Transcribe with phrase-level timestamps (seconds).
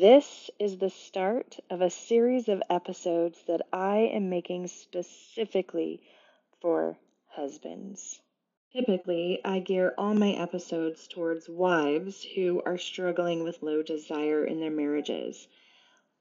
[0.00, 6.02] This is the start of a series of episodes that I am making specifically
[6.60, 8.20] for husbands.
[8.74, 14.60] Typically, I gear all my episodes towards wives who are struggling with low desire in
[14.60, 15.48] their marriages.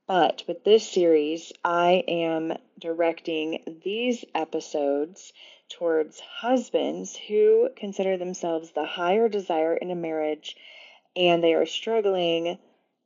[0.08, 5.34] But with this series, I am directing these episodes
[5.68, 10.56] towards husbands who consider themselves the higher desire in a marriage
[11.14, 12.58] and they are struggling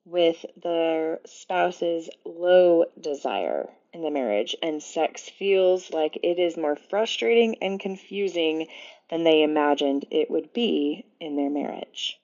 [0.10, 6.76] with their spouse's low desire in the marriage, and sex feels like it is more
[6.76, 8.68] frustrating and confusing
[9.10, 12.20] than they imagined it would be in their marriage.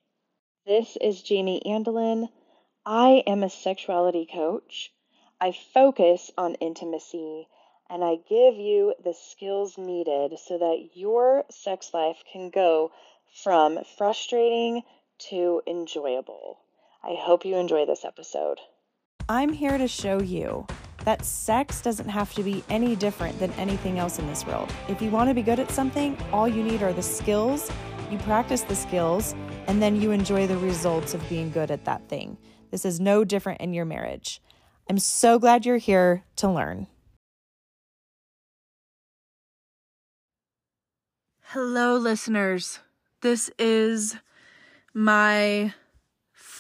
[0.66, 2.29] This is Jamee Andelin.
[2.85, 4.91] I am a sexuality coach.
[5.40, 7.48] I focus on intimacy
[7.90, 12.91] and I give you the skills needed so that your sex life can go
[13.43, 14.81] from frustrating
[15.29, 16.64] to enjoyable.
[17.07, 18.57] I hope you enjoy this episode.
[19.29, 20.65] I'm here to show you
[21.03, 24.73] that sex doesn't have to be any different than anything else in this world.
[24.89, 27.71] If you want to be good at something, all you need are the skills,
[28.09, 29.35] you practice the skills,
[29.67, 32.39] and then you enjoy the results of being good at that thing.
[32.71, 34.41] This is no different in your marriage.
[34.90, 36.87] I'm so glad you're here to learn.
[41.49, 42.79] Hello, listeners.
[43.21, 44.15] This is
[44.91, 45.71] my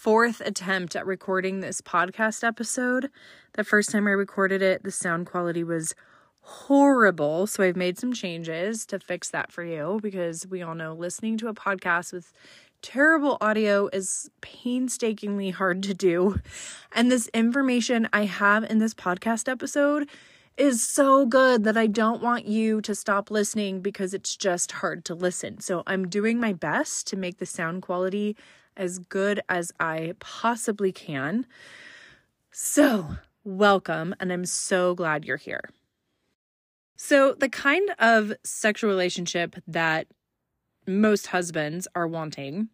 [0.05, 3.09] fourth attempt at recording this podcast episode.
[3.53, 5.95] The first time I recorded it, the sound quality was
[6.41, 7.47] horrible.
[7.47, 11.39] So I've made some changes to fix that for you because we all know listening
[11.39, 12.31] to a podcast with
[12.83, 16.39] terrible audio is painstakingly hard to do.
[16.91, 20.07] And this information I have in this podcast episode
[20.55, 25.03] is so good that I don't want you to stop listening because it's just hard
[25.05, 25.61] to listen.
[25.61, 28.37] So I'm doing my best to make the sound quality
[28.77, 31.45] as good as I possibly can.
[32.51, 35.69] So, welcome, and I'm so glad you're here.
[36.97, 40.07] So, the kind of sexual relationship that
[40.87, 42.69] most husbands are wanting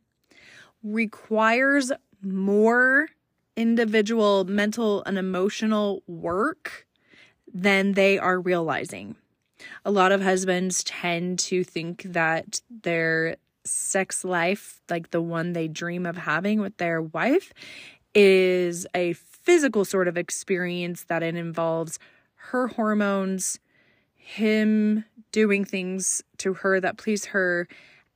[0.83, 1.91] requires
[2.21, 3.07] more
[3.55, 6.87] individual mental and emotional work
[7.53, 9.15] than they are realizing.
[9.85, 15.67] A lot of husbands tend to think that their sex life, like the one they
[15.67, 17.53] dream of having with their wife,
[18.13, 21.99] is a physical sort of experience that it involves
[22.35, 23.59] her hormones,
[24.15, 27.67] him doing things to her that please her,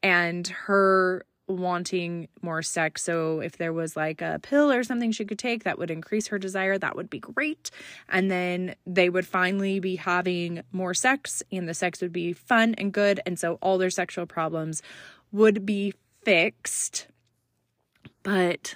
[0.03, 3.03] and her wanting more sex.
[3.03, 6.27] So if there was like a pill or something she could take that would increase
[6.27, 7.69] her desire, that would be great.
[8.09, 12.73] And then they would finally be having more sex and the sex would be fun
[12.77, 13.19] and good.
[13.25, 14.81] And so all their sexual problems
[15.35, 17.07] would be fixed.
[18.23, 18.75] But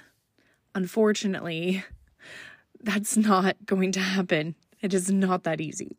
[0.74, 1.84] unfortunately,
[2.82, 4.54] that's not going to happen.
[4.80, 5.96] It is not that easy.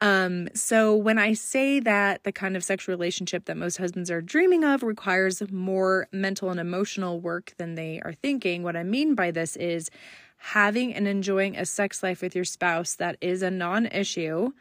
[0.00, 4.20] Um, so when I say that the kind of sexual relationship that most husbands are
[4.20, 9.16] dreaming of requires more mental and emotional work than they are thinking, what I mean
[9.16, 9.90] by this is
[10.36, 14.52] having and enjoying a sex life with your spouse that is a non issue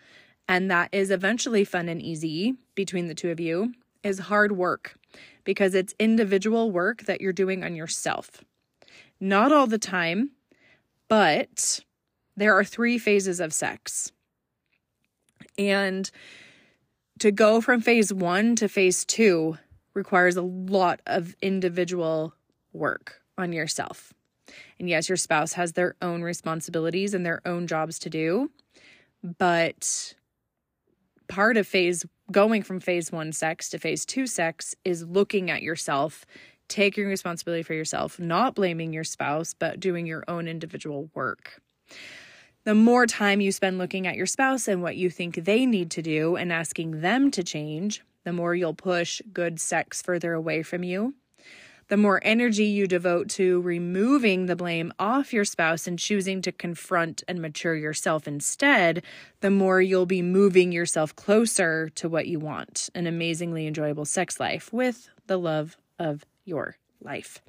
[0.47, 3.73] and that is eventually fun and easy between the two of you
[4.07, 4.97] is hard work
[5.43, 8.43] because it's individual work that you're doing on yourself.
[9.19, 10.31] Not all the time,
[11.07, 11.81] but
[12.35, 14.11] there are three phases of sex.
[15.57, 16.09] And
[17.19, 19.57] to go from phase one to phase two
[19.93, 22.33] requires a lot of individual
[22.73, 24.13] work on yourself.
[24.79, 28.51] And yes, your spouse has their own responsibilities and their own jobs to do,
[29.37, 30.13] but
[31.27, 35.61] part of phase going from phase one sex to phase two sex is looking at
[35.61, 36.25] yourself,
[36.67, 41.61] taking responsibility for yourself, not blaming your spouse, but doing your own individual work.
[42.63, 45.89] The more time you spend looking at your spouse and what you think they need
[45.91, 50.63] to do and asking them to change, the more you'll push good sex further away
[50.63, 51.13] from you
[51.87, 56.51] the more energy you devote to removing the blame off your spouse and choosing to
[56.51, 59.03] confront and mature yourself instead,
[59.41, 64.39] the more you'll be moving yourself closer to what you want an amazingly enjoyable sex
[64.39, 67.41] life with the love of your life.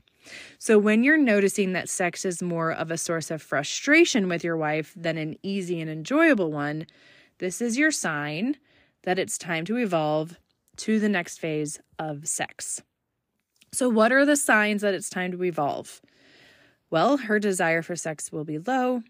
[0.58, 4.56] So, when you're noticing that sex is more of a source of frustration with your
[4.56, 6.87] wife than an easy and enjoyable one,
[7.38, 8.56] this is your sign
[9.05, 10.38] that it's time to evolve
[10.76, 12.82] to the next phase of sex.
[13.73, 16.00] So, what are the signs that it's time to evolve?
[16.91, 19.03] Well, her desire for sex will be low.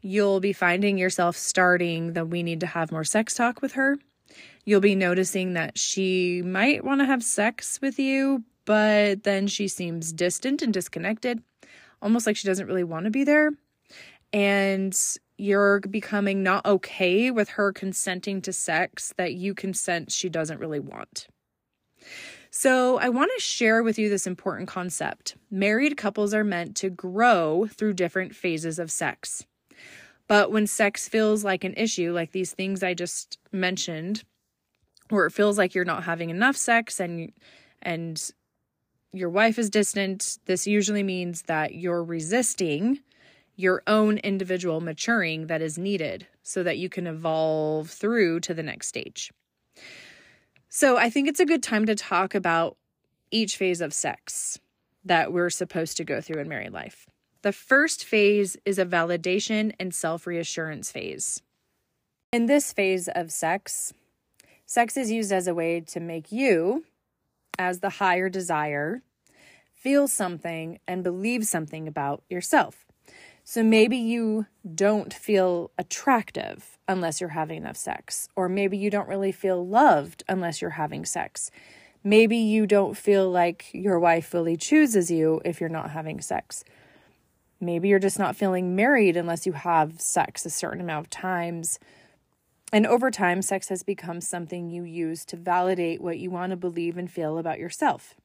[0.00, 3.96] You'll be finding yourself starting the we need to have more sex talk with her.
[4.64, 9.66] You'll be noticing that she might want to have sex with you, but then she
[9.68, 11.42] seems distant and disconnected.
[12.00, 13.50] almost like she doesn't really want to be there.
[14.32, 14.96] And
[15.38, 20.80] you're becoming not okay with her consenting to sex that you consent she doesn't really
[20.80, 21.28] want.
[22.54, 25.36] So, I want to share with you this important concept.
[25.50, 29.46] Married couples are meant to grow through different phases of sex.
[30.28, 34.24] But when sex feels like an issue, like these things I just mentioned,
[35.08, 37.32] where it feels like you're not having enough sex and
[37.80, 38.30] and
[39.14, 43.00] your wife is distant, this usually means that you're resisting
[43.56, 48.62] your own individual maturing that is needed so that you can evolve through to the
[48.62, 49.32] next stage.
[50.74, 52.78] So, I think it's a good time to talk about
[53.30, 54.58] each phase of sex
[55.04, 57.10] that we're supposed to go through in married life.
[57.42, 61.42] The first phase is a validation and self reassurance phase.
[62.32, 63.92] In this phase of sex,
[64.64, 66.84] sex is used as a way to make you,
[67.58, 69.02] as the higher desire,
[69.74, 72.86] feel something and believe something about yourself.
[73.44, 79.08] So maybe you don't feel attractive unless you're having enough sex, or maybe you don't
[79.08, 81.50] really feel loved unless you're having sex.
[82.04, 86.64] Maybe you don't feel like your wife fully chooses you if you're not having sex.
[87.60, 91.78] Maybe you're just not feeling married unless you have sex a certain amount of times.
[92.72, 96.56] And over time, sex has become something you use to validate what you want to
[96.56, 98.16] believe and feel about yourself.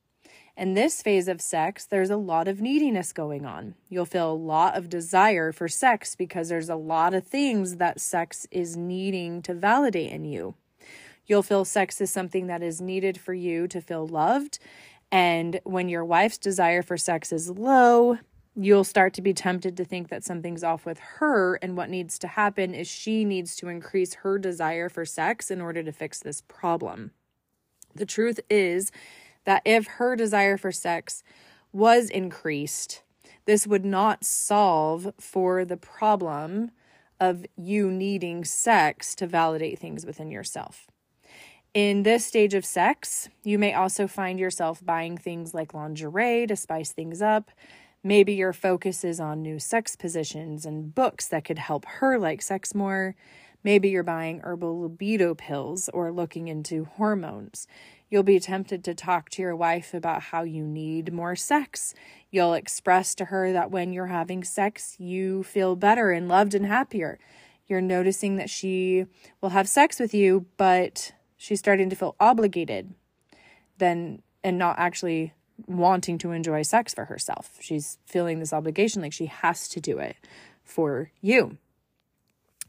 [0.57, 3.75] In this phase of sex, there's a lot of neediness going on.
[3.89, 8.01] You'll feel a lot of desire for sex because there's a lot of things that
[8.01, 10.55] sex is needing to validate in you.
[11.27, 14.57] You'll feel sex is something that is needed for you to feel loved.
[15.11, 18.17] And when your wife's desire for sex is low,
[18.55, 21.57] you'll start to be tempted to think that something's off with her.
[21.57, 25.61] And what needs to happen is she needs to increase her desire for sex in
[25.61, 27.11] order to fix this problem.
[27.93, 28.91] The truth is,
[29.47, 31.23] that if her desire for sex
[31.71, 33.01] was increased,
[33.45, 36.71] this would not solve for the problem
[37.17, 40.87] of you needing sex to validate things within yourself.
[41.73, 46.57] In this stage of sex, you may also find yourself buying things like lingerie to
[46.57, 47.49] spice things up.
[48.03, 52.41] Maybe your focus is on new sex positions and books that could help her like
[52.41, 53.15] sex more.
[53.63, 57.65] Maybe you're buying herbal libido pills or looking into hormones.
[58.09, 61.93] You'll be tempted to talk to your wife about how you need more sex.
[62.31, 66.65] You'll express to her that when you're having sex, you feel better and loved and
[66.65, 67.19] happier.
[67.67, 69.05] You're noticing that she
[69.41, 72.93] will have sex with you, but she's starting to feel obligated
[73.77, 75.33] then and not actually
[75.65, 77.57] wanting to enjoy sex for herself.
[77.59, 80.15] She's feeling this obligation like she has to do it
[80.63, 81.57] for you.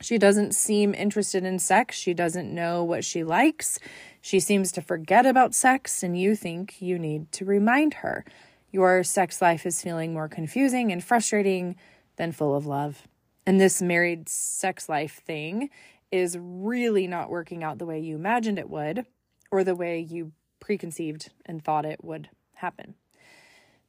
[0.00, 1.96] She doesn't seem interested in sex.
[1.96, 3.78] She doesn't know what she likes.
[4.20, 8.24] She seems to forget about sex, and you think you need to remind her.
[8.70, 11.76] Your sex life is feeling more confusing and frustrating
[12.16, 13.08] than full of love.
[13.46, 15.70] And this married sex life thing
[16.12, 19.06] is really not working out the way you imagined it would,
[19.50, 22.94] or the way you preconceived and thought it would happen.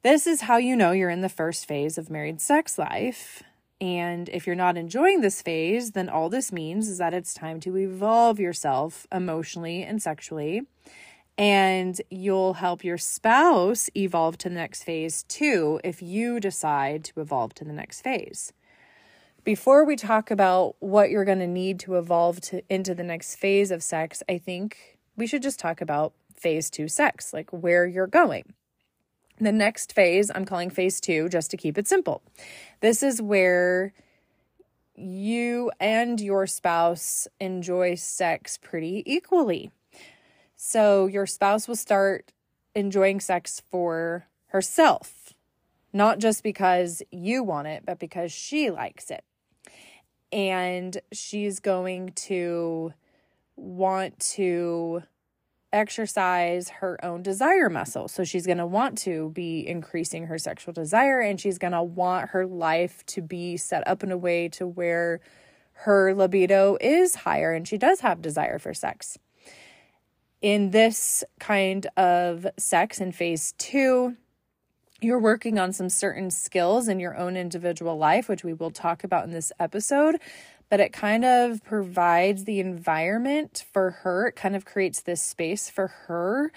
[0.02, 3.42] This is how you know you're in the first phase of married sex life.
[3.80, 7.60] And if you're not enjoying this phase, then all this means is that it's time
[7.60, 10.62] to evolve yourself emotionally and sexually.
[11.38, 17.20] And you'll help your spouse evolve to the next phase too if you decide to
[17.20, 18.52] evolve to the next phase.
[19.42, 23.36] Before we talk about what you're going to need to evolve to into the next
[23.36, 27.86] phase of sex, I think we should just talk about phase 2 sex, like where
[27.86, 28.52] you're going.
[29.40, 32.22] The next phase, I'm calling phase two just to keep it simple.
[32.80, 33.94] This is where
[34.94, 39.70] you and your spouse enjoy sex pretty equally.
[40.56, 42.32] So your spouse will start
[42.74, 45.32] enjoying sex for herself,
[45.90, 49.24] not just because you want it, but because she likes it.
[50.30, 52.92] And she's going to
[53.56, 55.02] want to
[55.72, 58.08] exercise her own desire muscle.
[58.08, 61.82] So she's going to want to be increasing her sexual desire and she's going to
[61.82, 65.20] want her life to be set up in a way to where
[65.72, 69.18] her libido is higher and she does have desire for sex.
[70.42, 74.16] In this kind of sex in phase 2,
[75.02, 79.04] you're working on some certain skills in your own individual life, which we will talk
[79.04, 80.16] about in this episode
[80.70, 84.28] but it kind of provides the environment for her.
[84.28, 86.52] It kind of creates this space for her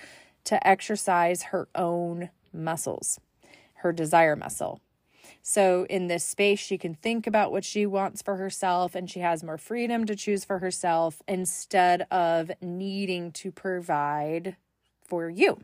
[0.45, 3.19] to exercise her own muscles,
[3.75, 4.79] her desire muscle.
[5.41, 9.19] So, in this space, she can think about what she wants for herself and she
[9.19, 14.55] has more freedom to choose for herself instead of needing to provide
[15.05, 15.59] for you.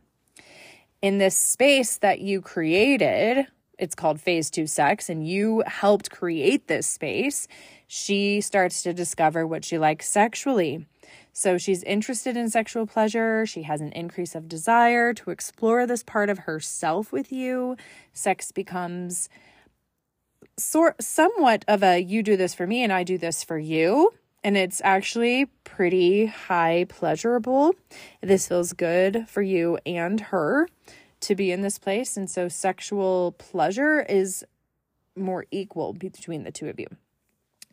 [1.01, 3.47] In this space that you created
[3.79, 7.47] it's called phase two sex, and you helped create this space,
[7.91, 10.85] she starts to discover what she likes sexually.
[11.33, 13.47] So she's interested in sexual pleasure.
[13.47, 17.77] She has an increase of desire to explore this part of herself with you.
[18.13, 19.27] Sex becomes
[20.55, 24.13] sort somewhat of a you do this for me and I do this for you.
[24.43, 27.73] And it's actually pretty high pleasurable.
[28.21, 30.67] This feels good for you and her
[31.21, 32.17] to be in this place.
[32.17, 34.45] And so sexual pleasure is
[35.15, 36.85] more equal between the two of you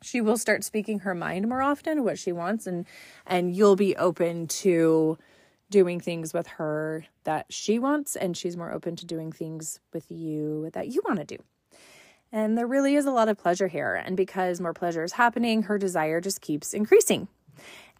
[0.03, 2.87] she will start speaking her mind more often what she wants and
[3.27, 5.19] and you'll be open to
[5.71, 10.11] doing things with her that she wants and she's more open to doing things with
[10.11, 11.43] you that you want to do.
[12.31, 15.65] And there really is a lot of pleasure here and because more pleasure is happening
[15.65, 17.29] her desire just keeps increasing.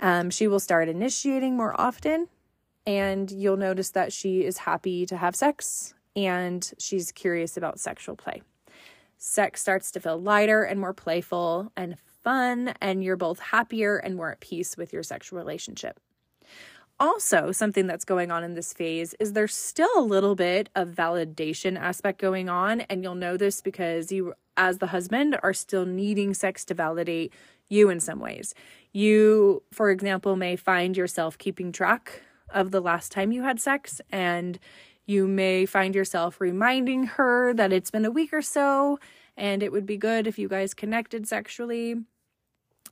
[0.01, 2.29] Um, she will start initiating more often
[2.87, 8.15] and you'll notice that she is happy to have sex and she's curious about sexual
[8.15, 8.43] play
[9.19, 14.17] sex starts to feel lighter and more playful and fun, and you're both happier and
[14.17, 16.01] more at peace with your sexual relationship.
[16.99, 20.89] Also, something that's going on in this phase is there's still a little bit of
[20.89, 25.85] validation aspect going on, and you'll know this because you, as the husband, are still
[25.85, 27.33] needing sex to validate
[27.69, 28.55] you in some ways.
[28.93, 34.01] You, for example, may find yourself keeping track of the last time you had sex
[34.11, 34.59] and
[35.07, 38.99] you may find yourself reminding her that it's been a week or so
[39.37, 41.97] and it would be good if you guys connected sexually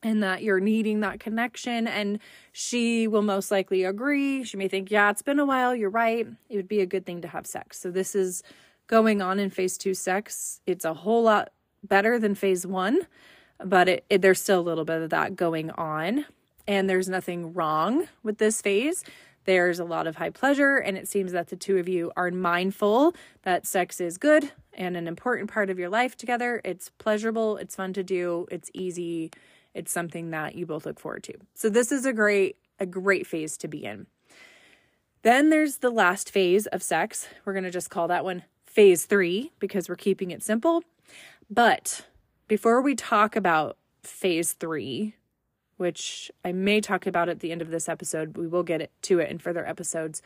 [0.02, 1.88] and that you're needing that connection.
[1.88, 2.18] And
[2.52, 4.44] she will most likely agree.
[4.44, 5.74] She may think, yeah, it's been a while.
[5.74, 6.26] You're right.
[6.48, 7.80] It would be a good thing to have sex.
[7.80, 8.42] So this is
[8.86, 10.60] going on in phase two sex.
[10.66, 11.50] It's a whole lot
[11.82, 13.06] better than phase one,
[13.64, 16.26] but it, it, there's still a little bit of that going on.
[16.66, 19.04] And there's nothing wrong with this phase.
[19.44, 22.30] There's a lot of high pleasure, and it seems that the two of you are
[22.30, 26.60] mindful that sex is good and an important part of your life together.
[26.64, 29.30] It's pleasurable, it's fun to do, it's easy,
[29.74, 31.34] it's something that you both look forward to.
[31.54, 34.06] So this is a great a great phase to be in.
[35.22, 37.28] Then there's the last phase of sex.
[37.44, 40.82] We're going to just call that one phase 3 because we're keeping it simple.
[41.48, 42.06] But
[42.48, 45.14] before we talk about phase 3,
[45.76, 48.36] which I may talk about at the end of this episode.
[48.36, 50.22] We will get to it in further episodes.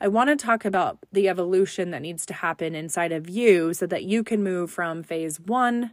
[0.00, 3.86] I want to talk about the evolution that needs to happen inside of you so
[3.86, 5.90] that you can move from phase one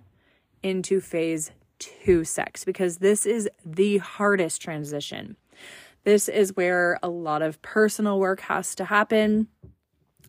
[0.64, 5.36] into phase two sex because this is the hardest transition.
[6.04, 9.48] This is where a lot of personal work has to happen.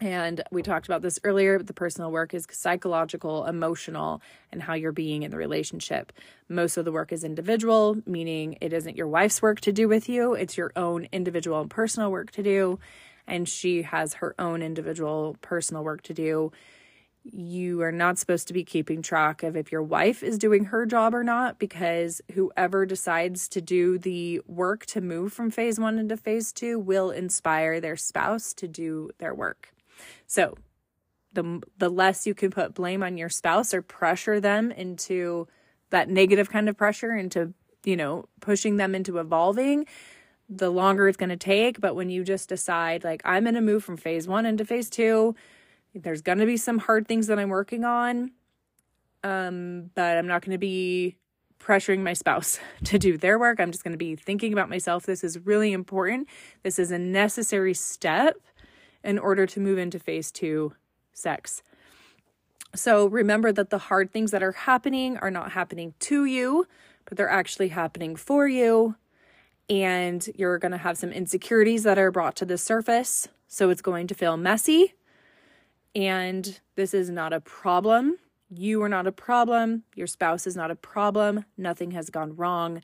[0.00, 4.74] And we talked about this earlier, but the personal work is psychological, emotional, and how
[4.74, 6.12] you're being in the relationship.
[6.48, 10.08] Most of the work is individual, meaning it isn't your wife's work to do with
[10.08, 12.78] you, it's your own individual and personal work to do.
[13.26, 16.52] And she has her own individual personal work to do.
[17.24, 20.86] You are not supposed to be keeping track of if your wife is doing her
[20.86, 25.98] job or not, because whoever decides to do the work to move from phase one
[25.98, 29.74] into phase two will inspire their spouse to do their work.
[30.26, 30.56] So
[31.32, 35.46] the the less you can put blame on your spouse or pressure them into
[35.90, 39.86] that negative kind of pressure into, you know, pushing them into evolving,
[40.48, 43.60] the longer it's going to take, but when you just decide like I'm going to
[43.60, 45.34] move from phase 1 into phase 2,
[45.94, 48.32] there's going to be some hard things that I'm working on.
[49.24, 51.16] Um, but I'm not going to be
[51.58, 53.60] pressuring my spouse to do their work.
[53.60, 55.06] I'm just going to be thinking about myself.
[55.06, 56.28] This is really important.
[56.62, 58.36] This is a necessary step
[59.08, 60.74] in order to move into phase two
[61.14, 61.62] sex.
[62.74, 66.66] So remember that the hard things that are happening are not happening to you,
[67.06, 68.96] but they're actually happening for you.
[69.70, 73.28] And you're going to have some insecurities that are brought to the surface.
[73.46, 74.94] So it's going to feel messy.
[75.94, 78.18] And this is not a problem.
[78.50, 79.84] You are not a problem.
[79.94, 81.46] Your spouse is not a problem.
[81.56, 82.82] Nothing has gone wrong.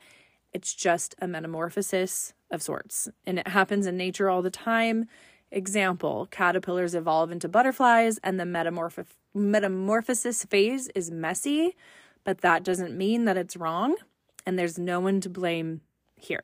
[0.53, 3.09] It's just a metamorphosis of sorts.
[3.27, 5.07] And it happens in nature all the time.
[5.51, 11.75] Example caterpillars evolve into butterflies, and the metamorph- metamorphosis phase is messy,
[12.23, 13.95] but that doesn't mean that it's wrong,
[14.45, 15.81] and there's no one to blame
[16.15, 16.43] here.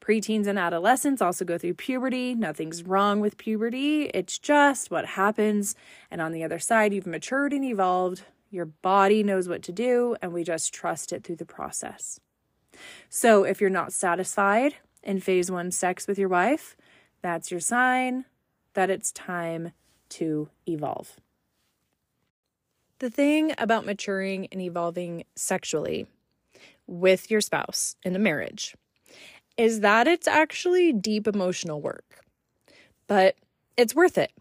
[0.00, 2.34] Preteens and adolescents also go through puberty.
[2.34, 5.74] Nothing's wrong with puberty, it's just what happens.
[6.10, 8.22] And on the other side, you've matured and evolved.
[8.50, 12.18] Your body knows what to do, and we just trust it through the process.
[13.10, 16.76] So, if you're not satisfied in phase one sex with your wife,
[17.22, 18.24] that's your sign
[18.74, 19.72] that it's time
[20.10, 21.16] to evolve.
[22.98, 26.06] The thing about maturing and evolving sexually
[26.86, 28.74] with your spouse in a marriage
[29.56, 32.24] is that it's actually deep emotional work,
[33.06, 33.36] but
[33.76, 34.32] it's worth it.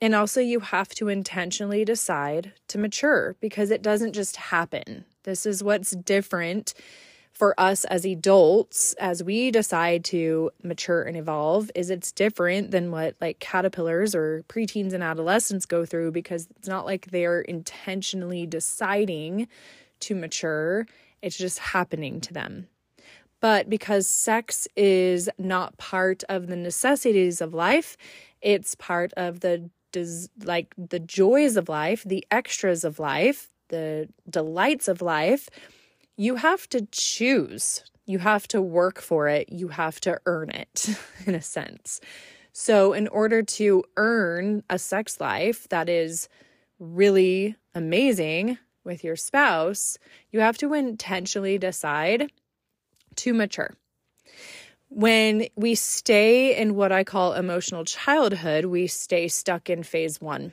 [0.00, 5.06] And also, you have to intentionally decide to mature because it doesn't just happen.
[5.22, 6.74] This is what's different
[7.36, 12.90] for us as adults as we decide to mature and evolve is it's different than
[12.90, 18.46] what like caterpillars or preteens and adolescents go through because it's not like they're intentionally
[18.46, 19.46] deciding
[20.00, 20.86] to mature.
[21.20, 22.68] It's just happening to them.
[23.40, 27.98] But because sex is not part of the necessities of life
[28.40, 34.08] it's part of the des- like the joys of life the extras of life the
[34.28, 35.48] delights of life
[36.16, 37.84] you have to choose.
[38.06, 39.50] You have to work for it.
[39.50, 40.88] You have to earn it,
[41.26, 42.00] in a sense.
[42.52, 46.28] So, in order to earn a sex life that is
[46.78, 49.98] really amazing with your spouse,
[50.30, 52.32] you have to intentionally decide
[53.16, 53.74] to mature.
[54.88, 60.52] When we stay in what I call emotional childhood, we stay stuck in phase one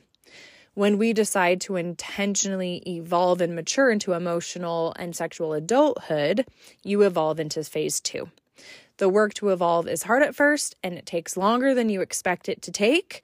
[0.74, 6.46] when we decide to intentionally evolve and mature into emotional and sexual adulthood,
[6.84, 8.30] you evolve into phase two.
[8.98, 12.50] The work to evolve is hard at first and it takes longer than you expect
[12.50, 13.24] it to take,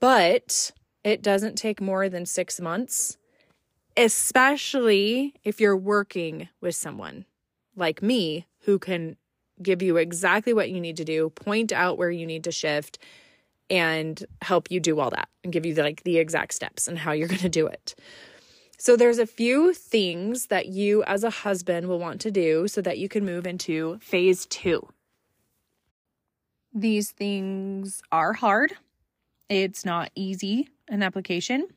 [0.00, 0.72] but
[1.02, 3.18] it doesn't take more than six months,
[3.96, 7.26] especially if you're working with someone
[7.76, 9.16] like me who can
[9.62, 12.98] give you exactly what you need to do, point out where you need to shift,
[13.70, 16.98] and help you do all that and give you the, like the exact steps and
[16.98, 17.94] how you're going to do it.
[18.78, 22.82] So there's a few things that you as a husband will want to do so
[22.82, 24.86] that you can move into phase 2.
[26.74, 28.74] These things are hard.
[29.48, 31.68] It's not easy an application,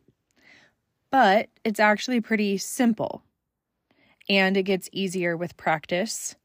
[1.12, 3.24] but it's actually pretty simple.
[4.30, 6.36] And it gets easier with practice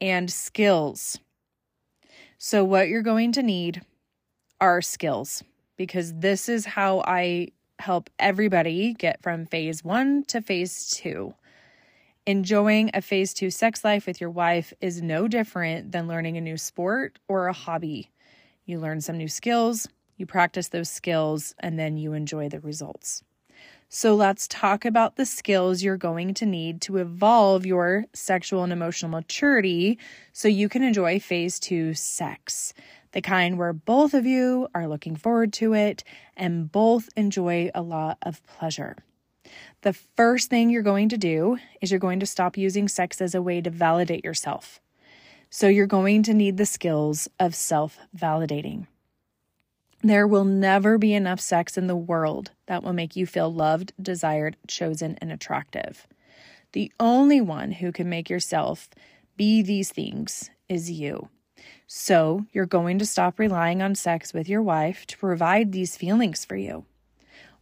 [0.00, 1.18] and skills.
[2.38, 3.82] So, what you're going to need
[4.62, 5.42] are skills
[5.76, 7.48] because this is how I
[7.80, 11.34] help everybody get from phase one to phase two.
[12.26, 16.40] Enjoying a phase two sex life with your wife is no different than learning a
[16.40, 18.12] new sport or a hobby.
[18.64, 23.24] You learn some new skills, you practice those skills, and then you enjoy the results.
[23.88, 28.72] So let's talk about the skills you're going to need to evolve your sexual and
[28.72, 29.98] emotional maturity
[30.32, 32.72] so you can enjoy phase two sex
[33.12, 36.02] the kind where both of you are looking forward to it
[36.36, 38.96] and both enjoy a lot of pleasure.
[39.82, 43.34] The first thing you're going to do is you're going to stop using sex as
[43.34, 44.80] a way to validate yourself.
[45.50, 48.86] So you're going to need the skills of self validating.
[50.02, 53.92] There will never be enough sex in the world that will make you feel loved,
[54.00, 56.08] desired, chosen, and attractive.
[56.72, 58.88] The only one who can make yourself
[59.36, 61.28] be these things is you.
[61.86, 66.44] So, you're going to stop relying on sex with your wife to provide these feelings
[66.44, 66.86] for you.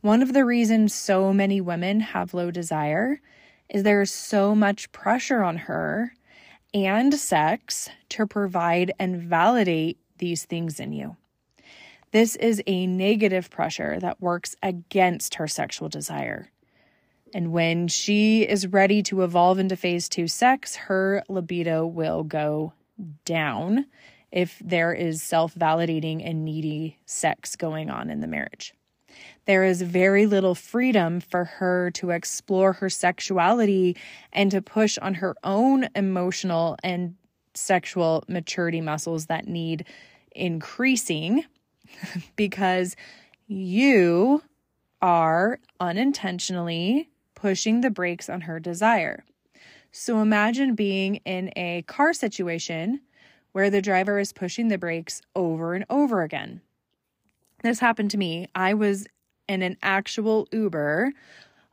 [0.00, 3.20] One of the reasons so many women have low desire
[3.68, 6.14] is there is so much pressure on her
[6.72, 11.16] and sex to provide and validate these things in you.
[12.12, 16.50] This is a negative pressure that works against her sexual desire.
[17.32, 22.72] And when she is ready to evolve into phase two sex, her libido will go
[23.24, 23.86] down
[24.32, 28.74] if there is self validating and needy sex going on in the marriage.
[29.46, 33.96] There is very little freedom for her to explore her sexuality
[34.32, 37.16] and to push on her own emotional and
[37.54, 39.84] sexual maturity muscles that need
[40.32, 41.44] increasing
[42.36, 42.94] because
[43.46, 44.42] you
[45.02, 49.24] are unintentionally pushing the brakes on her desire.
[49.92, 53.00] So imagine being in a car situation
[53.52, 56.60] where the driver is pushing the brakes over and over again.
[57.62, 58.46] This happened to me.
[58.54, 59.06] I was
[59.48, 61.12] in an actual Uber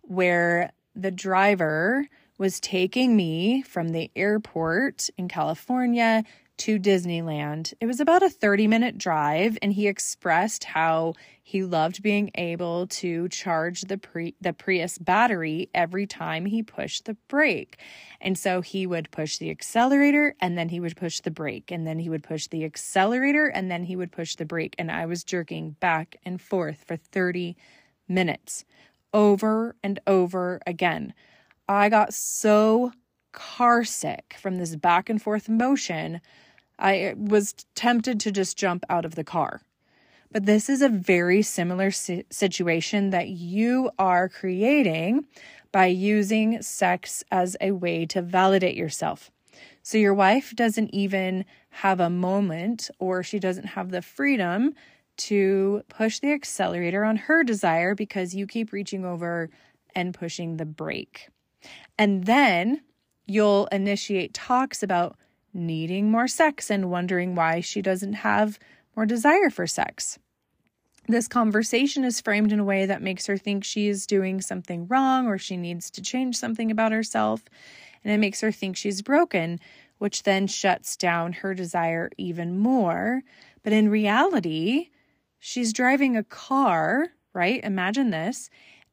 [0.01, 6.23] where the driver was taking me from the airport in California
[6.57, 7.73] to Disneyland.
[7.79, 11.13] It was about a 30 minute drive, and he expressed how
[11.47, 17.13] he loved being able to charge the, the Prius battery every time he pushed the
[17.29, 17.77] brake.
[18.19, 21.87] And so he would push the accelerator and then he would push the brake, and
[21.87, 24.75] then he would push the accelerator and then he would push the brake.
[24.77, 27.55] And I was jerking back and forth for 30
[28.09, 28.65] minutes
[29.13, 31.13] over and over again.
[31.69, 32.91] I got so
[33.31, 36.19] car sick from this back and forth motion
[36.77, 39.61] I was tempted to just jump out of the car.
[40.31, 45.25] But this is a very similar situation that you are creating
[45.71, 49.31] by using sex as a way to validate yourself.
[49.83, 54.73] So your wife doesn't even have a moment or she doesn't have the freedom
[55.17, 59.49] to push the accelerator on her desire because you keep reaching over
[59.95, 61.29] and pushing the brake.
[61.97, 62.81] And then
[63.25, 65.17] you'll initiate talks about
[65.53, 68.59] needing more sex and wondering why she doesn't have
[68.97, 70.17] more desire for sex.
[71.07, 74.87] This conversation is framed in a way that makes her think she is doing something
[74.87, 77.43] wrong or she needs to change something about herself.
[78.03, 79.59] And it makes her think she's broken,
[79.99, 83.21] which then shuts down her desire even more.
[83.63, 84.89] But in reality,
[85.39, 87.63] she's driving a car, right?
[87.63, 88.49] Imagine this.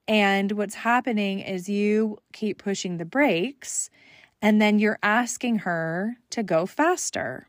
[0.07, 3.88] And what's happening is you keep pushing the brakes
[4.43, 7.49] and then you're asking her to go faster.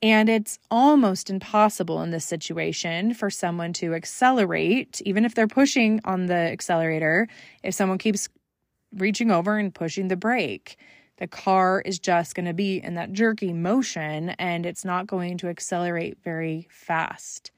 [0.00, 6.00] And it's almost impossible in this situation for someone to accelerate, even if they're pushing
[6.04, 7.26] on the accelerator,
[7.64, 8.28] if someone keeps
[8.94, 10.76] reaching over and pushing the brake.
[11.16, 15.36] The car is just going to be in that jerky motion and it's not going
[15.38, 17.50] to accelerate very fast.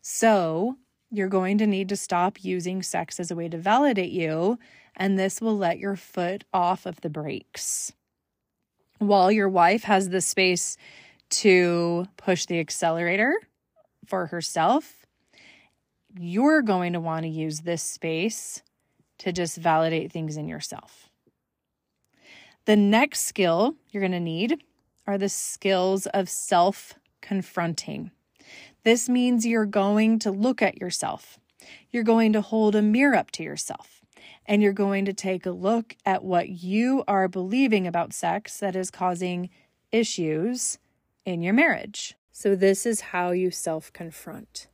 [0.00, 0.76] So,
[1.10, 4.58] you're going to need to stop using sex as a way to validate you,
[4.96, 7.92] and this will let your foot off of the brakes
[9.02, 10.76] while your wife has the space
[11.32, 13.34] to push the accelerator
[14.06, 15.06] for herself,
[16.18, 18.62] you're going to want to use this space
[19.18, 21.08] to just validate things in yourself.
[22.66, 24.62] The next skill you're going to need
[25.06, 28.10] are the skills of self confronting.
[28.84, 31.38] This means you're going to look at yourself.
[31.90, 34.02] You're going to hold a mirror up to yourself
[34.46, 38.74] and you're going to take a look at what you are believing about sex that
[38.74, 39.50] is causing
[39.92, 40.78] issues
[41.24, 42.14] in your marriage.
[42.30, 44.66] So, this is how you self confront.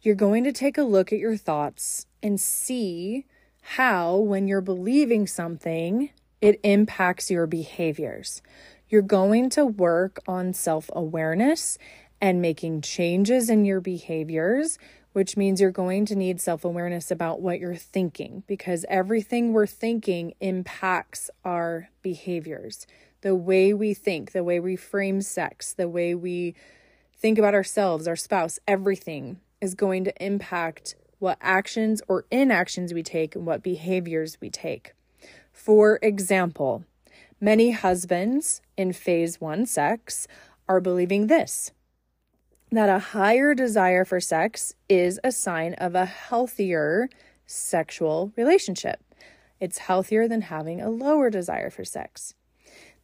[0.00, 3.26] You're going to take a look at your thoughts and see
[3.62, 8.42] how, when you're believing something, it impacts your behaviors.
[8.88, 11.78] You're going to work on self awareness
[12.20, 14.78] and making changes in your behaviors
[15.12, 19.66] which means you're going to need self awareness about what you're thinking because everything we're
[19.66, 22.86] thinking impacts our behaviors.
[23.20, 26.54] The way we think, the way we frame sex, the way we
[27.16, 33.02] think about ourselves, our spouse, everything is going to impact what actions or inactions we
[33.02, 34.92] take and what behaviors we take.
[35.52, 36.84] For example,
[37.40, 40.26] many husbands in phase one sex
[40.68, 41.70] are believing this
[42.72, 47.08] that a higher desire for sex is a sign of a healthier
[47.46, 49.00] sexual relationship.
[49.60, 52.34] It's healthier than having a lower desire for sex.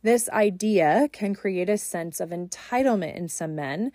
[0.03, 3.93] This idea can create a sense of entitlement in some men.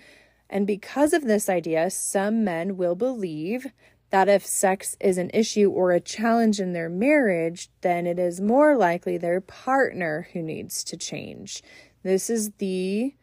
[0.50, 3.68] And because of this idea, some men will believe
[4.12, 8.40] that if sex is an issue or a challenge in their marriage, then it is
[8.40, 11.64] more likely their partner who needs to change.
[12.04, 13.16] This is the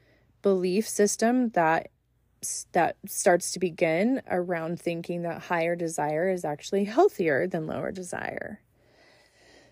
[0.43, 1.91] belief system that
[2.72, 8.61] that starts to begin around thinking that higher desire is actually healthier than lower desire.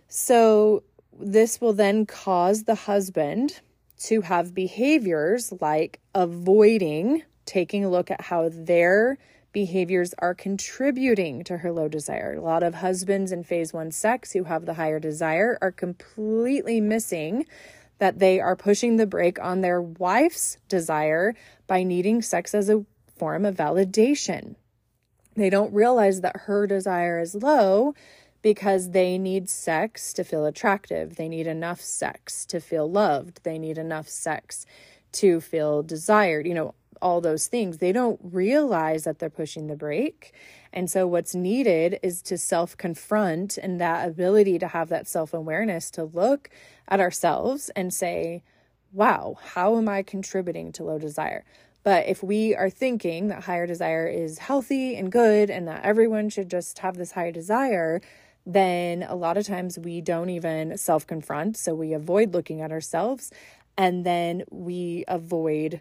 [0.09, 0.83] So,
[1.21, 3.61] this will then cause the husband
[3.99, 9.19] to have behaviors like avoiding taking a look at how their
[9.53, 12.35] behaviors are contributing to her low desire.
[12.35, 16.81] A lot of husbands in phase one sex who have the higher desire are completely
[16.81, 17.47] missing
[17.99, 21.35] that they are pushing the brake on their wife's desire
[21.67, 22.85] by needing sex as a
[23.17, 24.55] form of validation.
[25.35, 27.95] They don't realize that her desire is low
[28.43, 31.17] because they need sex to feel attractive.
[31.17, 33.41] They need enough sex to feel loved.
[33.43, 34.67] They need enough sex
[35.13, 36.47] to feel desired.
[36.47, 37.79] You know, all those things.
[37.79, 40.33] They don't realize that they're pushing the brake.
[40.73, 45.33] And so, what's needed is to self confront and that ability to have that self
[45.33, 46.51] awareness to look
[46.89, 48.43] at ourselves and say,
[48.93, 51.45] wow, how am I contributing to low desire?
[51.83, 56.29] But if we are thinking that higher desire is healthy and good and that everyone
[56.29, 58.01] should just have this higher desire,
[58.45, 61.57] then a lot of times we don't even self confront.
[61.57, 63.31] So we avoid looking at ourselves
[63.77, 65.81] and then we avoid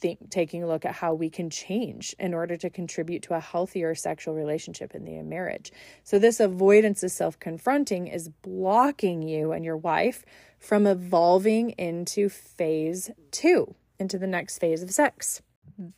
[0.00, 3.40] think, taking a look at how we can change in order to contribute to a
[3.40, 5.72] healthier sexual relationship in the marriage.
[6.02, 10.24] So, this avoidance of self confronting is blocking you and your wife
[10.58, 15.42] from evolving into phase two, into the next phase of sex.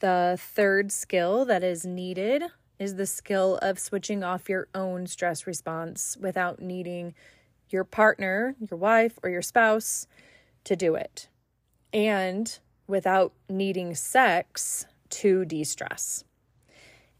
[0.00, 2.44] The third skill that is needed
[2.78, 7.14] is the skill of switching off your own stress response without needing
[7.70, 10.06] your partner, your wife, or your spouse
[10.64, 11.28] to do it.
[11.92, 16.25] And without needing sex to de stress.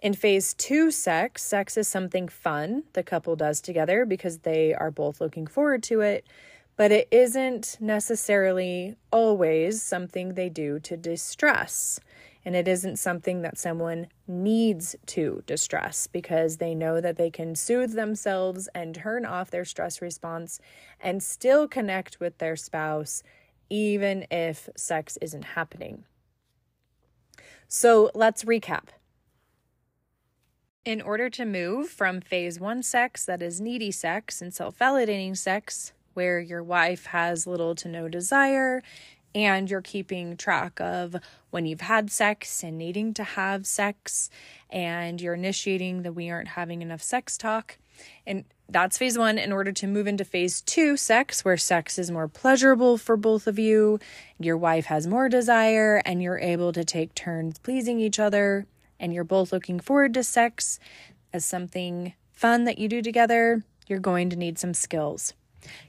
[0.01, 4.91] In phase two sex, sex is something fun the couple does together because they are
[4.91, 6.27] both looking forward to it,
[6.77, 12.01] but it isn't necessarily always something they do to distress.
[12.45, 17.55] And it isn't something that someone needs to distress because they know that they can
[17.55, 20.59] soothe themselves and turn off their stress response
[21.01, 23.23] and still connect with their spouse,
[23.73, 26.05] even if sex isn't happening.
[27.67, 28.89] So let's recap.
[30.85, 35.35] In order to move from phase one sex, that is needy sex and self validating
[35.35, 38.83] sex, where your wife has little to no desire
[39.35, 41.17] and you're keeping track of
[41.49, 44.29] when you've had sex and needing to have sex,
[44.69, 47.79] and you're initiating the we aren't having enough sex talk.
[48.27, 49.39] And that's phase one.
[49.39, 53.47] In order to move into phase two, sex, where sex is more pleasurable for both
[53.47, 54.01] of you,
[54.39, 58.67] your wife has more desire, and you're able to take turns pleasing each other,
[58.99, 60.79] and you're both looking forward to sex
[61.33, 65.35] as something fun that you do together, you're going to need some skills.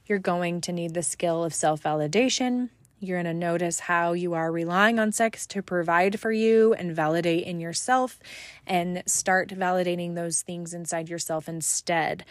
[0.06, 2.70] You're going to need the skill of self validation.
[3.00, 6.96] You're going to notice how you are relying on sex to provide for you and
[6.96, 8.20] validate in yourself,
[8.66, 12.24] and start validating those things inside yourself instead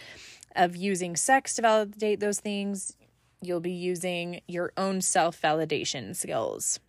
[0.56, 2.96] of using sex to validate those things.
[3.40, 6.80] You'll be using your own self validation skills.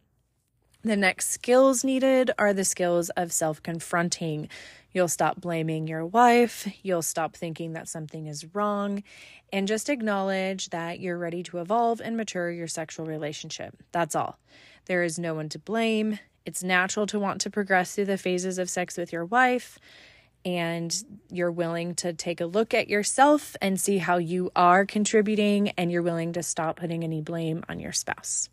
[0.84, 4.49] The next skills needed are the skills of self confronting.
[4.91, 6.67] You'll stop blaming your wife.
[6.84, 9.02] You'll stop thinking that something is wrong
[9.52, 13.82] and just acknowledge that you're ready to evolve and mature your sexual relationship.
[13.91, 14.38] That's all.
[14.86, 16.19] There is no one to blame.
[16.45, 19.80] It's natural to want to progress through the phases of sex with your wife,
[20.45, 25.69] and you're willing to take a look at yourself and see how you are contributing,
[25.77, 28.49] and you're willing to stop putting any blame on your spouse.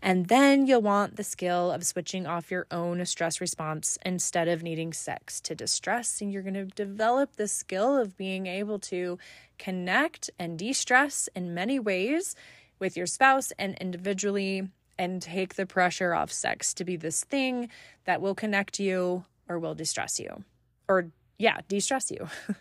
[0.00, 4.62] And then you'll want the skill of switching off your own stress response instead of
[4.62, 6.20] needing sex to distress.
[6.20, 9.18] And you're going to develop the skill of being able to
[9.58, 12.34] connect and de stress in many ways
[12.78, 17.68] with your spouse and individually and take the pressure off sex to be this thing
[18.04, 20.44] that will connect you or will distress you.
[20.92, 22.28] Or, yeah, de stress you.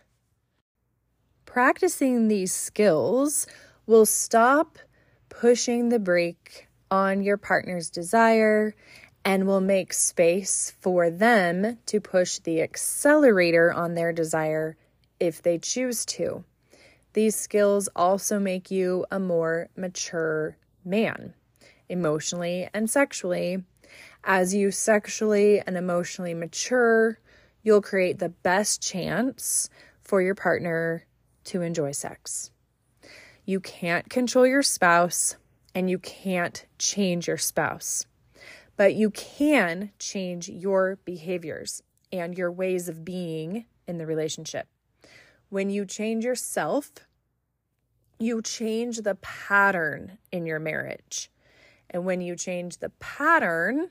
[1.45, 3.45] Practicing these skills
[3.85, 4.77] will stop
[5.27, 8.73] pushing the brake on your partner's desire
[9.25, 14.77] and will make space for them to push the accelerator on their desire
[15.19, 16.43] if they choose to.
[17.13, 21.33] These skills also make you a more mature man,
[21.89, 23.63] emotionally and sexually.
[24.23, 27.19] As you sexually and emotionally mature,
[27.63, 29.69] you'll create the best chance
[30.01, 31.05] for your partner
[31.45, 32.51] to enjoy sex.
[33.45, 35.35] You can't control your spouse,
[35.73, 38.05] and you can't change your spouse,
[38.77, 44.67] but you can change your behaviors and your ways of being in the relationship.
[45.49, 46.91] When you change yourself,
[48.19, 51.31] you change the pattern in your marriage.
[51.89, 53.89] And when you change the pattern,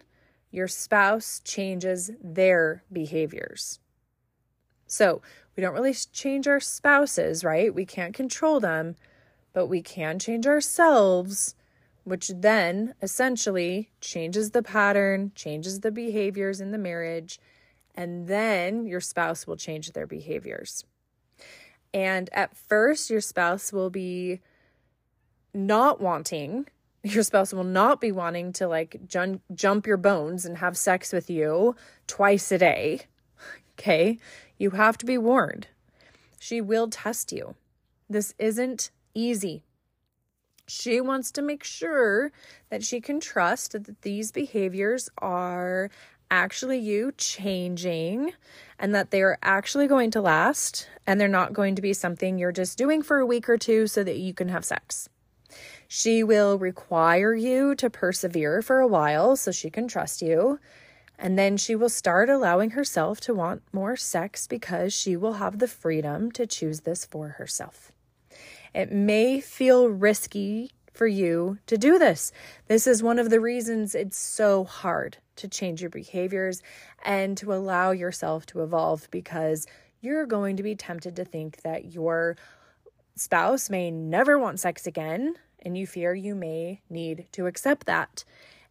[0.51, 3.79] your spouse changes their behaviors.
[4.87, 5.23] So,
[5.57, 7.75] we don't really change our spouses, right?
[7.75, 8.97] We can't control them,
[9.53, 11.55] but we can change ourselves
[12.05, 17.39] which then essentially changes the pattern, changes the behaviors in the marriage,
[17.95, 20.85] and then your spouse will change their behaviors.
[21.93, 24.41] And at first, your spouse will be
[25.53, 26.67] not wanting,
[27.03, 31.13] your spouse will not be wanting to like jun- jump your bones and have sex
[31.13, 33.03] with you twice a day.
[33.79, 34.19] Okay.
[34.59, 35.69] You have to be warned.
[36.39, 37.55] She will test you.
[38.11, 39.63] This isn't easy.
[40.67, 42.31] She wants to make sure
[42.69, 45.91] that she can trust that these behaviors are
[46.31, 48.33] actually you changing
[48.79, 52.53] and that they're actually going to last and they're not going to be something you're
[52.53, 55.09] just doing for a week or two so that you can have sex.
[55.93, 60.61] She will require you to persevere for a while so she can trust you.
[61.19, 65.59] And then she will start allowing herself to want more sex because she will have
[65.59, 67.91] the freedom to choose this for herself.
[68.73, 72.31] It may feel risky for you to do this.
[72.69, 76.63] This is one of the reasons it's so hard to change your behaviors
[77.05, 79.67] and to allow yourself to evolve because
[80.01, 82.37] you're going to be tempted to think that your
[83.17, 88.25] spouse may never want sex again and you fear you may need to accept that.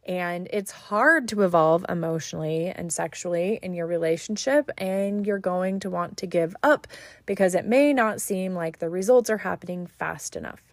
[0.07, 5.89] And it's hard to evolve emotionally and sexually in your relationship, and you're going to
[5.89, 6.87] want to give up
[7.25, 10.63] because it may not seem like the results are happening fast enough.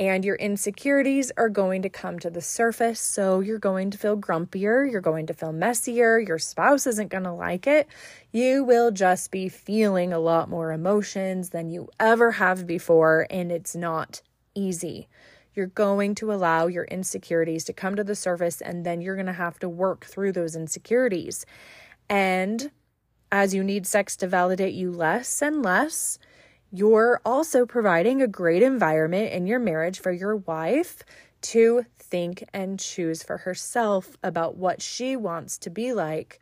[0.00, 2.98] And your insecurities are going to come to the surface.
[2.98, 4.90] So you're going to feel grumpier.
[4.90, 6.18] You're going to feel messier.
[6.18, 7.86] Your spouse isn't going to like it.
[8.32, 13.26] You will just be feeling a lot more emotions than you ever have before.
[13.28, 14.22] And it's not
[14.54, 15.08] easy.
[15.54, 19.26] You're going to allow your insecurities to come to the surface and then you're going
[19.26, 21.44] to have to work through those insecurities.
[22.08, 22.70] And
[23.30, 26.18] as you need sex to validate you less and less,
[26.70, 31.02] you're also providing a great environment in your marriage for your wife
[31.42, 36.40] to think and choose for herself about what she wants to be like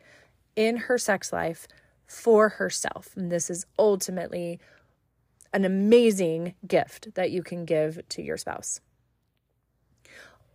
[0.55, 1.67] in her sex life
[2.05, 3.09] for herself.
[3.15, 4.59] And this is ultimately
[5.53, 8.79] an amazing gift that you can give to your spouse.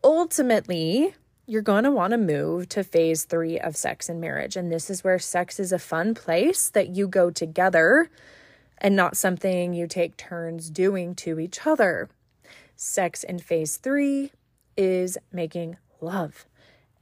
[0.04, 1.14] Ultimately,
[1.46, 4.56] you're going to want to move to phase three of sex and marriage.
[4.56, 8.10] And this is where sex is a fun place that you go together
[8.78, 12.08] and not something you take turns doing to each other.
[12.74, 14.32] Sex in phase three
[14.76, 16.46] is making love.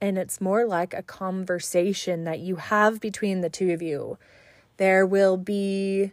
[0.01, 4.19] And it's more like a conversation that you have between the two of you.
[4.77, 6.13] There will be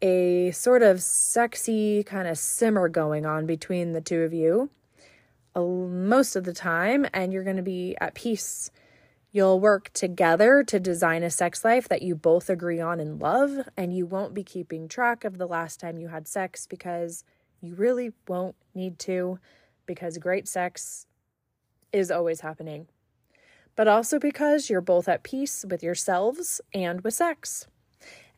[0.00, 4.70] a sort of sexy kind of simmer going on between the two of you
[5.56, 8.70] most of the time, and you're going to be at peace.
[9.32, 13.68] You'll work together to design a sex life that you both agree on and love,
[13.76, 17.24] and you won't be keeping track of the last time you had sex because
[17.60, 19.38] you really won't need to,
[19.86, 21.06] because great sex
[21.92, 22.86] is always happening.
[23.76, 27.66] But also because you're both at peace with yourselves and with sex.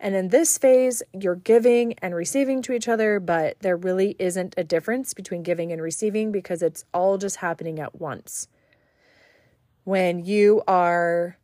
[0.02, 4.52] And in this phase, you're giving and receiving to each other, but there really isn't
[4.56, 8.48] a difference between giving and receiving because it's all just happening at once.
[9.84, 11.38] When you are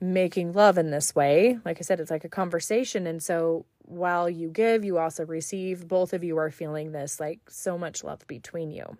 [0.00, 3.06] making love in this way, like I said, it's like a conversation.
[3.06, 5.86] And so while you give, you also receive.
[5.86, 8.96] Both of you are feeling this like so much love between you.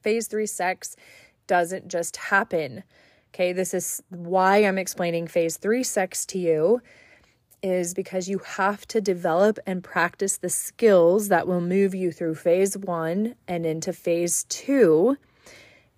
[0.00, 0.96] Phase three sex
[1.46, 2.82] doesn't just happen.
[3.34, 6.80] Okay, this is why I'm explaining phase three sex to you
[7.62, 12.34] is because you have to develop and practice the skills that will move you through
[12.34, 15.16] phase one and into phase two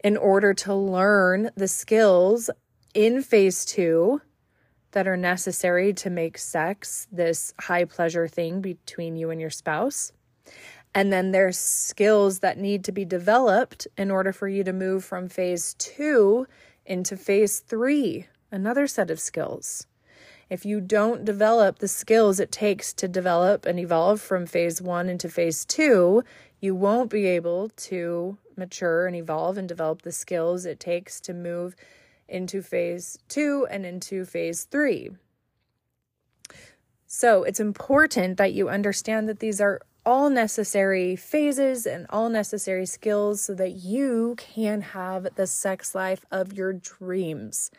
[0.03, 2.51] in order to learn the skills
[2.95, 4.21] in phase two
[4.93, 10.13] that are necessary to make sex this high pleasure thing between you and your spouse.
[10.95, 15.05] And then there's skills that need to be developed in order for you to move
[15.05, 16.47] from phase two
[16.85, 19.87] into phase three, another set of skills.
[20.51, 25.09] If you don't develop the skills it takes to develop and evolve from phase one
[25.09, 26.25] into phase two,
[26.61, 31.33] you won't be able to mature and evolve and develop the skills it takes to
[31.33, 31.77] move
[32.29, 35.11] into phase two and into phase three.
[37.07, 42.87] So it's important that you understand that these are all necessary phases and all necessary
[42.87, 47.71] skills so that you can have the sex life of your dreams.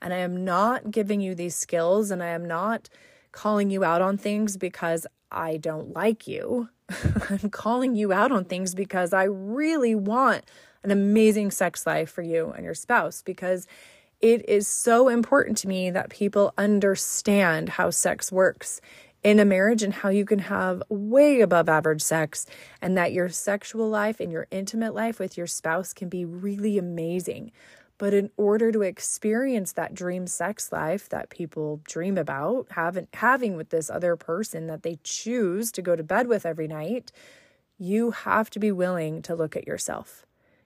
[0.00, 2.88] And I am not giving you these skills and I am not
[3.32, 6.68] calling you out on things because I don't like you.
[7.30, 10.44] I'm calling you out on things because I really want
[10.82, 13.66] an amazing sex life for you and your spouse because
[14.20, 18.80] it is so important to me that people understand how sex works
[19.22, 22.46] in a marriage and how you can have way above average sex
[22.80, 26.78] and that your sexual life and your intimate life with your spouse can be really
[26.78, 27.50] amazing.
[27.98, 33.56] But in order to experience that dream sex life that people dream about having having
[33.56, 37.10] with this other person that they choose to go to bed with every night,
[37.76, 40.24] you have to be willing to look at yourself.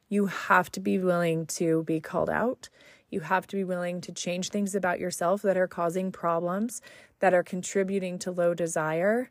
[0.09, 2.69] You have to be willing to be called out.
[3.09, 6.83] You have to be willing to change things about yourself that are causing problems,
[7.21, 9.31] that are contributing to low desire.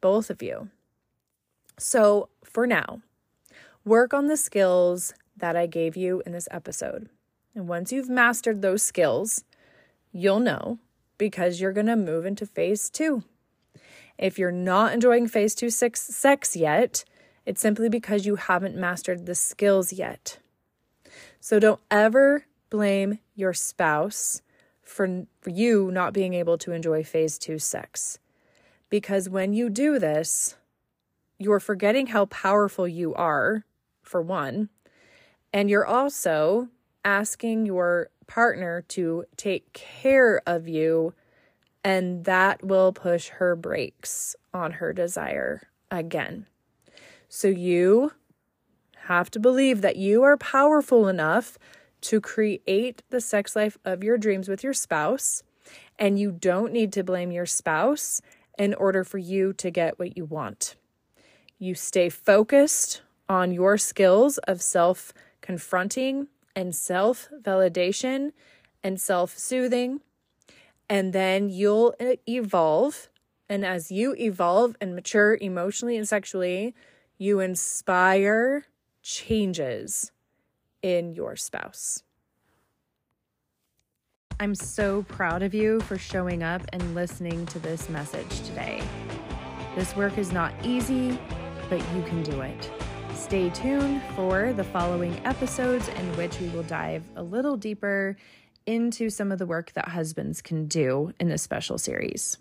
[0.00, 0.70] Both of you.
[1.78, 3.00] So, for now,
[3.84, 7.08] work on the skills that I gave you in this episode.
[7.54, 9.44] And once you've mastered those skills,
[10.12, 10.78] you'll know
[11.18, 13.24] because you're going to move into phase two.
[14.16, 17.04] If you're not enjoying phase two six, sex yet,
[17.46, 20.38] it's simply because you haven't mastered the skills yet.
[21.40, 24.42] So don't ever blame your spouse
[24.82, 28.18] for, for you not being able to enjoy phase two sex.
[28.90, 30.56] Because when you do this,
[31.38, 33.64] you're forgetting how powerful you are,
[34.02, 34.68] for one,
[35.52, 36.68] and you're also
[37.04, 41.14] asking your partner to take care of you,
[41.82, 46.46] and that will push her brakes on her desire again.
[47.28, 48.12] So you
[49.06, 51.58] have to believe that you are powerful enough
[52.02, 55.42] to create the sex life of your dreams with your spouse,
[55.98, 58.20] and you don't need to blame your spouse
[58.58, 60.76] in order for you to get what you want.
[61.58, 68.32] You stay focused on your skills of self confronting and self validation
[68.82, 70.00] and self soothing.
[70.88, 73.08] And then you'll uh, evolve.
[73.48, 76.74] And as you evolve and mature emotionally and sexually,
[77.18, 78.66] you inspire
[79.02, 80.12] changes
[80.82, 82.02] in your spouse.
[84.40, 88.82] I'm so proud of you for showing up and listening to this message today.
[89.74, 91.18] This work is not easy,
[91.68, 92.70] but you can do it.
[93.20, 98.16] Stay tuned for the following episodes in which we will dive a little deeper
[98.64, 102.38] into some of the work that husbands can do in this special series.